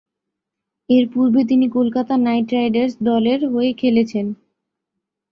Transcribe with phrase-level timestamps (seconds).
[0.89, 4.25] এর পূর্বে তিনি কলকাতা নাইট রাইডার্স দলের হয়ে খেলেছেন।